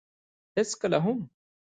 [0.57, 1.19] هېڅکله هم.